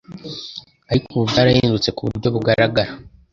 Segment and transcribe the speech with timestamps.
[0.91, 2.91] Ariko ubu byarahindutse kuburyo bugaragara